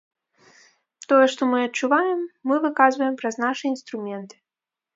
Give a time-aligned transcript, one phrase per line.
[1.11, 4.35] Тое, што мы адчуваем, мы выказваем праз нашы інструменты.